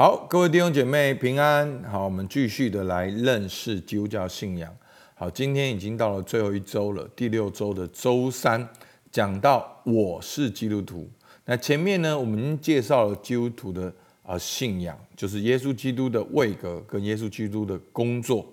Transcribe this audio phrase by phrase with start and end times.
[0.00, 1.82] 好，各位弟兄姐妹平安。
[1.82, 4.74] 好，我们继续的来认识基督教信仰。
[5.14, 8.66] 好，今天已经到了最后一周了，第六周的周三，
[9.12, 11.06] 讲到我是基督徒。
[11.44, 13.92] 那前面呢，我们已经介绍了基督徒的
[14.22, 18.50] 啊信仰，就是耶稣基督的位格跟耶稣基督的工作。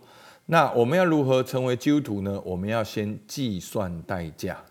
[0.48, 2.42] 那我们要如何成为基督徒呢？
[2.44, 4.62] 我们要先计算代价。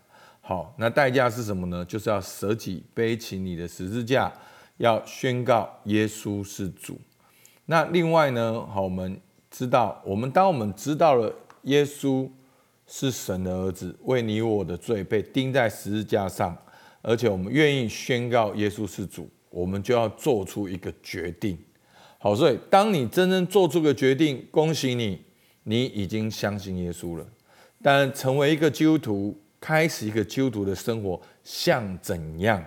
[0.41, 1.83] 好，那代价是什么呢？
[1.85, 4.31] 就是要舍己背起你的十字架。
[4.77, 6.97] 要宣告耶稣是主。
[7.65, 9.19] 那另外呢，好，我们
[9.51, 12.29] 知道，我们当我们知道了耶稣
[12.87, 16.57] 是神的儿子，为你我的罪被钉在十字架上，
[17.01, 21.57] 而且我们愿意宣告耶稣是主，我们就要做出一个决定。
[22.19, 25.21] 好，所以当你真正做出个决定，恭喜你，
[25.63, 27.25] 你已经相信耶稣了。
[27.83, 32.63] 但成为一个基督徒，开始一个基督徒的生活，像怎样？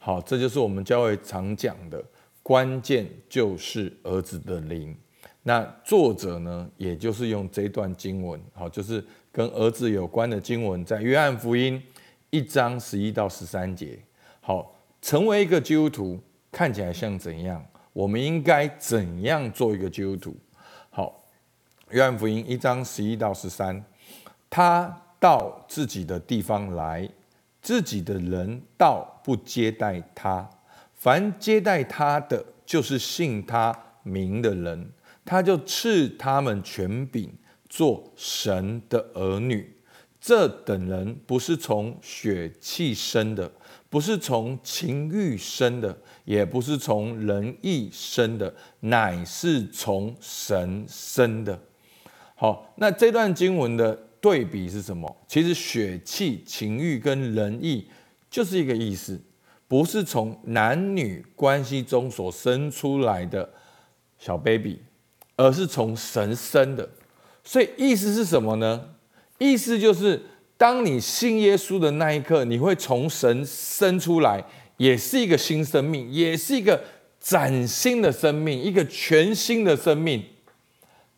[0.00, 2.02] 好，这就是我们教会常讲的
[2.42, 4.96] 关键，就是儿子的灵。
[5.42, 11.82] 那作者呢，也就是用这段经文，好，就是跟儿子有关的经文，在约翰福音
[12.30, 13.98] 一章十一到十三节。
[14.40, 16.18] 好，成为一个基督徒
[16.52, 17.64] 看起来像怎样？
[17.92, 20.36] 我们应该怎样做一个基督徒？
[20.90, 21.24] 好，
[21.90, 23.84] 约翰福音一章十一到十三，
[24.48, 27.08] 他到自己的地方来。
[27.68, 30.48] 自己的人倒不接待他，
[30.94, 34.90] 凡接待他的，就是信他名的人，
[35.22, 37.30] 他就赐他们权柄，
[37.68, 39.76] 做神的儿女。
[40.18, 43.52] 这等人不是从血气生的，
[43.90, 51.60] 不是从情欲生的，也不是从人意生的，乃是从神生的。
[52.34, 54.07] 好，那这段经文的。
[54.20, 55.16] 对比是什么？
[55.26, 57.86] 其实血气、情欲跟仁义
[58.28, 59.20] 就是一个意思，
[59.68, 63.48] 不是从男女关系中所生出来的
[64.18, 64.80] 小 baby，
[65.36, 66.88] 而是从神生的。
[67.44, 68.90] 所以意思是什么呢？
[69.38, 70.20] 意思就是，
[70.56, 74.44] 当你信耶稣的那一刻，你会从神生出来，
[74.78, 76.82] 也是一个新生命，也是一个
[77.20, 80.24] 崭新的生命，一个全新的生命。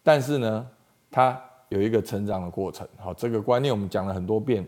[0.03, 0.67] 但是呢，
[1.11, 1.47] 他。
[1.71, 4.65] 有一个成长的过程，好，这个观念我们讲了很多遍。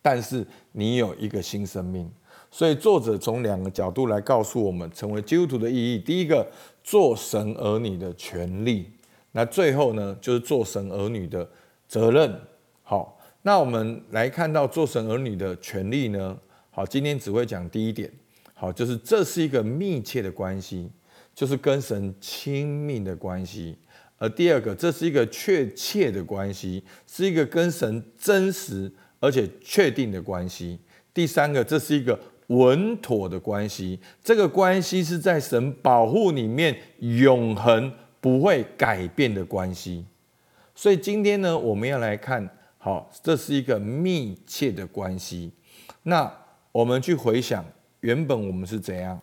[0.00, 2.10] 但是你有一个新生命，
[2.50, 5.98] 所以作者从两个角度来告诉我们成为基督徒的意义。
[5.98, 6.46] 第一个，
[6.82, 8.84] 做神儿女的权利；
[9.32, 11.48] 那最后呢，就是做神儿女的
[11.88, 12.38] 责任。
[12.82, 16.38] 好，那我们来看到做神儿女的权利呢？
[16.70, 18.12] 好，今天只会讲第一点。
[18.52, 20.90] 好，就是这是一个密切的关系，
[21.34, 23.76] 就是跟神亲密的关系。
[24.24, 28.90] 而第二个，这是一个确切的关系，是一个跟神真实
[29.20, 30.78] 而且确定的关系。
[31.12, 40.06] 第三个，这是一个稳妥的关系，这个关系是在神保护里面永恒不会改变的关系。
[40.74, 42.48] 所以今天呢，我们要来看，
[42.78, 45.52] 好，这是一个密切的关系。
[46.04, 46.34] 那
[46.72, 47.62] 我们去回想，
[48.00, 49.20] 原本我们是怎样？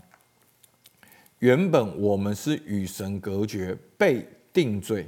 [1.39, 4.23] 原本我们是与神隔绝，被。
[4.53, 5.07] 定罪，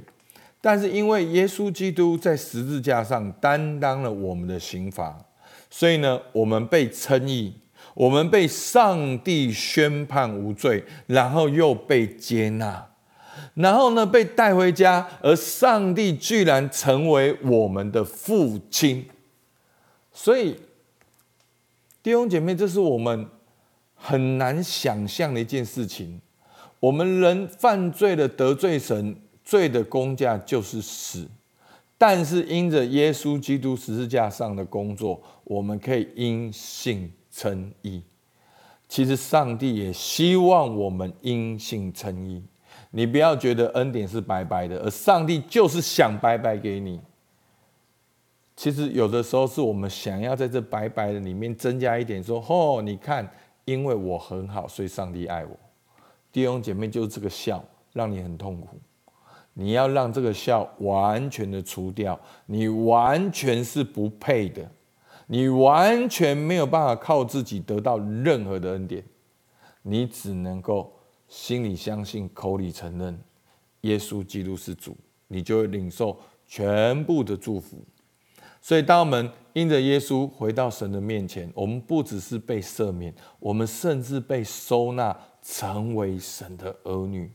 [0.60, 5.18] 但是因为耶稣基督在十字架上担当了我们的刑罚，
[5.70, 7.54] 所以呢，我们被称义，
[7.94, 12.86] 我们被上帝宣判无罪，然后又被接纳，
[13.54, 19.06] 然后呢，被带回家，而上帝居然成为我们的父亲。
[20.12, 20.56] 所以
[22.02, 23.28] 弟兄姐妹，这是我们
[23.94, 26.20] 很难想象的一件事情。
[26.80, 29.16] 我们人犯罪了，得罪神。
[29.44, 31.28] 罪的工价就是死，
[31.98, 38.02] 但是因着耶稣基督十字架上的工作，我们可以因信称义。
[38.88, 42.42] 其实上帝也希望我们因信称义。
[42.90, 47.00] 你不要觉得恩典是白白的，而上帝就是想白白给你。
[48.56, 53.28] 其实有的时候是我们想要在这白白的里面增加一点，说：“哦，你看，
[53.64, 55.58] 因为我很好，所以上帝爱我。”
[56.30, 58.78] 弟兄姐妹，就是这个笑让你很痛苦。
[59.56, 64.68] 你要让这个笑完全的除掉，你完全是不配的，
[65.28, 69.04] 你完全没有办法靠自己得到任何的恩典，
[69.82, 70.92] 你只能够
[71.28, 73.16] 心里相信，口里承认
[73.82, 74.96] 耶稣基督是主，
[75.28, 76.18] 你就会领受
[76.48, 77.78] 全部的祝福。
[78.60, 87.30] 所以，当我们因着耶稣回到神的面前，我们不只是被赦免，我们甚至被收纳成为神的儿女。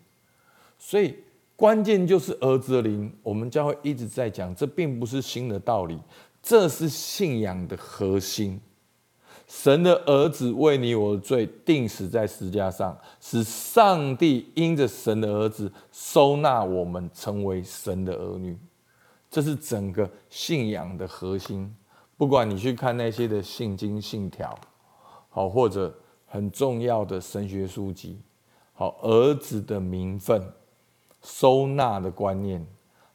[0.77, 1.15] 所以。
[1.59, 5.99] 关键就是儿子的灵，我们教会一直在讲，这并不是新的道理，
[6.41, 8.61] 这是信仰的核心。
[9.45, 18.57] 神的儿子为你我的罪定死在十架上，使上帝因着神的儿子收纳我们成为神的儿女。
[19.29, 21.75] 这是整个信仰的核心。
[22.15, 24.57] 不管你去看那些的信经信条，
[25.27, 25.93] 好，或者
[26.25, 28.21] 很重要的神学书籍，
[28.71, 30.41] 好，儿子的名分、
[31.21, 32.65] 收纳的观念，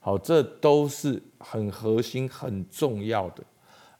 [0.01, 3.43] 好，这都是很核心、很重要的。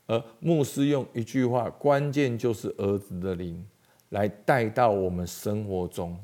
[0.07, 3.65] 而牧师用一句话，关键就是儿子的灵
[4.11, 6.19] 来带到我们生活中。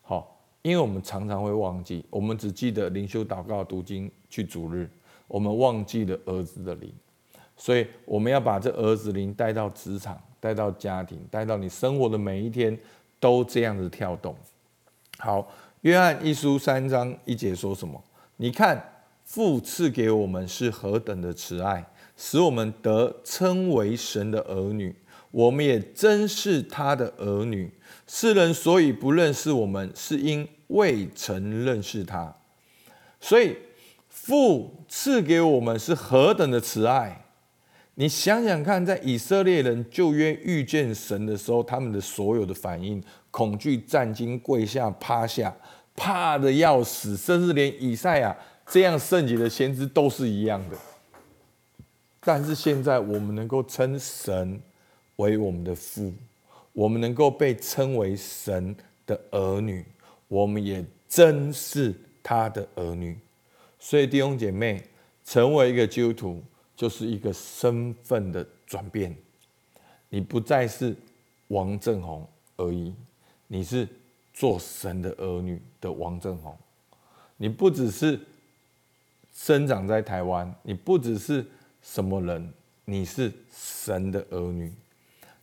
[0.00, 4.88] 好，因为我们常常会忘记，我们只记得灵修、祷告、读经、去主日，
[5.28, 6.90] 我们忘记了儿子的灵。
[7.56, 12.78] 所以我们要把这儿子灵带到职场，带到家庭，带到你生活的每一天，
[13.20, 14.34] 都这样子跳动。
[15.18, 15.46] 好，
[15.82, 18.02] 约翰一书三章一节说什么？
[18.36, 21.86] 你看，父赐给我们是何等的慈爱。
[22.22, 24.94] 使我们得称为神的儿女，
[25.30, 27.72] 我们也真是他的儿女。
[28.06, 32.36] 世人所以不认识我们，是因未曾认识他。
[33.18, 33.56] 所以
[34.06, 37.24] 父赐给我们是何等的慈爱！
[37.94, 45.54] 你想想看，在以色列人旧约遇见神的时候，他们的所有的反应：恐惧、战惊、跪下、趴下，
[45.94, 48.34] 怕得要死，甚至连以赛亚
[48.66, 50.76] 这样圣洁的先知都是一样的。
[52.20, 54.60] 但是现在我们能够称神
[55.16, 56.12] 为我们的父，
[56.72, 59.84] 我们能够被称为神的儿女，
[60.28, 63.18] 我们也真是他的儿女。
[63.78, 64.82] 所以弟兄姐妹，
[65.24, 66.42] 成为一个基督徒
[66.80, 69.14] 就是一个身份的转变，
[70.08, 70.96] 你不再是
[71.48, 72.94] 王正宏而已，
[73.48, 73.86] 你是
[74.32, 76.56] 做神的儿女的王正宏。
[77.36, 78.18] 你不只是
[79.30, 81.44] 生长在台湾，你不只是。
[81.82, 82.52] 什么人？
[82.84, 84.70] 你是神的儿女。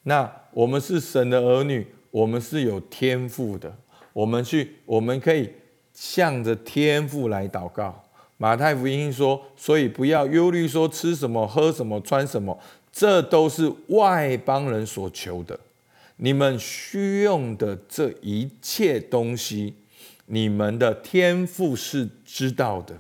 [0.04, 3.76] 那我们是神的儿女，我们是有天赋的。
[4.14, 5.52] 我们去，我们可以
[5.94, 8.04] 向着天赋来祷告。
[8.38, 12.58] 马太福音说：“所以不要忧虑，说吃什么、喝什么、穿什么，
[12.92, 15.60] 这都是外邦人所求的。
[16.18, 19.74] 你们需用的这一切东西，
[20.28, 22.96] 你们的天赋是知道的。”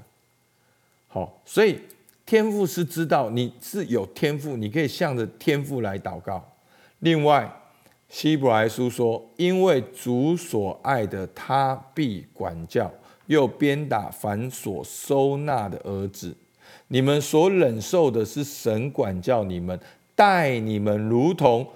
[1.07, 1.79] 好，所以。
[2.27, 6.45] 天赋是知道你是有天赋，你可以向着天赋来祷告。
[6.99, 7.49] 另外，
[8.09, 12.91] 希伯来书说：“因为主所爱的，他必管教，
[13.27, 16.35] 又鞭打凡所收纳的儿子。
[16.87, 19.79] 你们所忍受的是神管教你们，
[20.15, 21.67] 待你们如同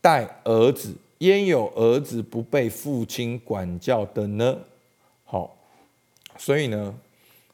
[0.00, 0.94] 待儿子。
[1.18, 4.58] 焉有儿子不被父亲管教的呢？”
[5.24, 5.56] 好，
[6.36, 6.94] 所以呢。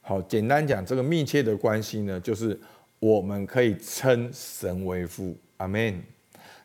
[0.06, 2.60] 好，简单讲，这个密切的关系呢，就是
[2.98, 5.98] 我们可以称神为父，阿门。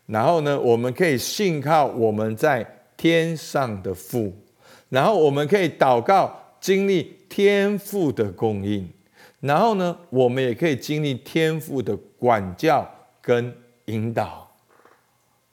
[0.07, 4.33] 然后呢，我们可以信靠我们在天上的父，
[4.89, 8.89] 然后我们可以祷告，经历天赋的供应，
[9.39, 12.89] 然后呢，我们也可以经历天赋的管教
[13.21, 13.55] 跟
[13.85, 14.49] 引导。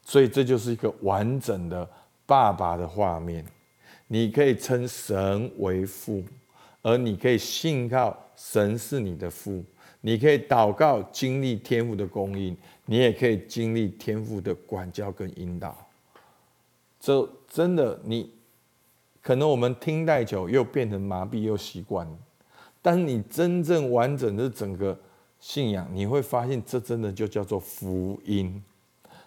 [0.03, 1.89] 所以这就是一个完整的
[2.25, 3.45] 爸爸的画面，
[4.09, 6.23] 你可以称神为父。
[6.83, 9.65] 而你可以信靠神是你的父，
[10.03, 15.77] 你可以祷告经历天赋的供应，你也可以经历天赋的管教跟引导。
[17.01, 18.33] 这真的，你
[19.27, 22.07] 可能我们听太久又变成麻痹又习惯，
[22.81, 24.97] 但是你真正完整的整个
[25.41, 28.63] 信仰，你会发现这真的就叫做福音，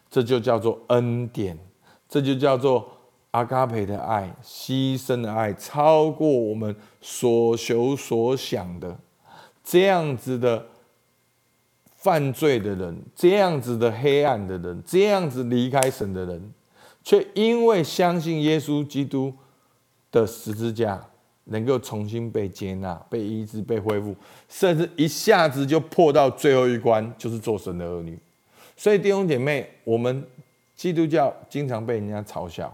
[0.09, 1.59] 这就叫做恩典，
[2.07, 2.89] 这就叫做。
[3.31, 8.97] 阿嘎培的爱，牺牲的爱，超过我们所求所想的。
[9.63, 10.65] 这样子的
[11.95, 16.51] 犯罪的人，这样子的黑暗的人，这样子离开神的人，
[17.03, 19.31] 却因为相信耶稣基督
[20.11, 20.99] 的十字架，
[21.45, 24.15] 能够重新被接纳、被医治、被恢复，
[24.47, 28.17] 甚至一下子就破到最后一关，就是做神的儿女。
[28.75, 30.23] 所以弟兄姐妹，我们
[30.75, 32.73] 基督教经常被人家嘲笑。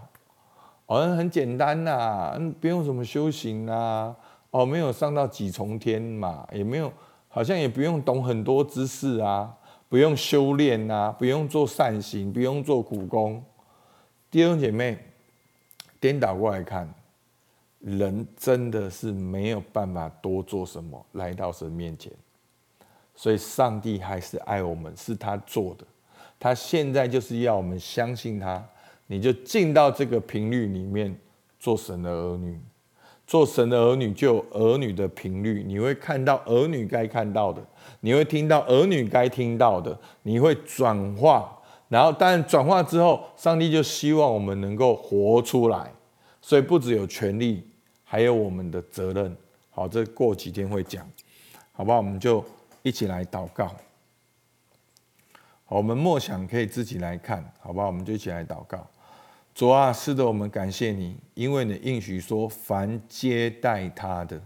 [0.88, 4.14] 好像很简单呐、啊，不用什么修行啊，
[4.52, 6.92] 哦，没有上到几重天嘛，也没有，
[7.26, 9.52] 好像也不用懂很多知识啊，
[9.88, 13.42] 不用修炼啊，不用做善行，不用做苦功。
[14.30, 14.96] 弟兄姐妹，
[15.98, 16.88] 颠倒过来看，
[17.80, 22.12] 人真的是没有办法多做什么来到神面前，
[23.14, 25.84] 所以上帝还是爱我们，是他做的，
[26.38, 28.64] 他现在就是要我们相信他。
[29.08, 31.16] 你就进到这个频率里面，
[31.60, 32.58] 做神的儿女，
[33.24, 37.64] 做神的儿女就有儿女的频率，你会看到儿女该看到的，
[38.00, 41.56] 你会听到儿女该听到的，你会转化，
[41.88, 45.92] 然后但转化之后，上帝就希望我们能够活出来，
[46.46, 47.68] 所以不只有权利，
[48.04, 49.36] 还有我们的责任。
[49.68, 51.04] 好，这过几天会讲，
[51.72, 51.96] 好不好？
[51.96, 52.44] 我们就
[52.84, 53.74] 一起来祷告。
[55.64, 57.88] 好，我们默想可以自己来看，好不好？
[57.88, 58.88] 我们就一起来祷告。
[59.56, 64.40] 主啊，是的，我们感谢你，因为你应许说，凡接待他的，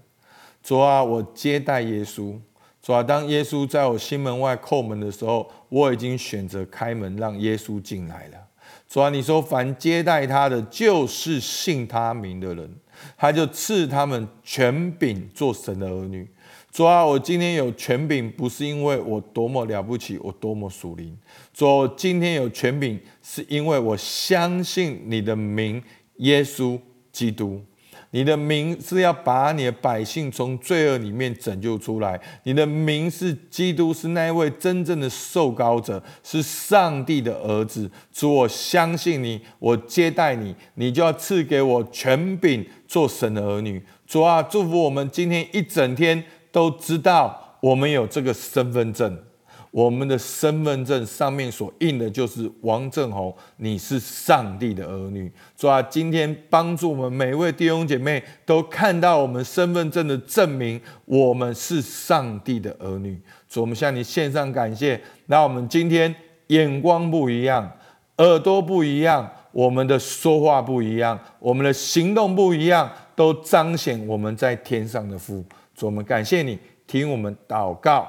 [0.63, 2.41] 主啊，我接待耶稣。
[2.81, 8.47] 主啊，当耶稣在我心门外叩门的时候，我已经选择开门让耶稣进来了。
[8.91, 12.69] 主啊，你说凡接待他的，就是信他名的人，
[13.17, 16.29] 他就赐他们权柄做神的儿女。
[16.73, 21.17] 主啊，我今天有权柄，不是因为我多么了不起，我多么属灵。
[21.55, 25.81] 主啊，我今天有权柄，是因为我相信你的名，
[26.17, 26.77] 耶稣
[27.13, 27.63] 基督。
[28.13, 32.21] 你的名是要把你的百姓从罪恶里面拯救出来。
[32.43, 37.89] 你的名是基督，是那一位真正的受膏者，是上帝的儿子。
[38.13, 43.81] 主，我相信你，我接待你，你就要赐给我权柄，做神的儿女。
[44.07, 49.17] 主啊，祝福我们今天一整天都知道我们有这个身份证。
[49.71, 55.31] 我们的身份证上面所印的就是王正宏，你是上帝的儿女。
[55.57, 63.21] 主啊，今天帮助我们每一位弟兄姐妹都看到我们身份证的证明，我们是上帝的儿女。
[63.49, 65.01] 主，我们向你献上感谢。
[65.27, 66.13] 那我们今天
[66.49, 67.71] 眼光不一样，
[68.19, 75.45] 耳朵不一样，我们的说话不一样，我们的行动不一样，都彰显我们在天上的父。
[75.77, 76.59] 主，我们感谢你，
[76.89, 78.09] 听我们祷告。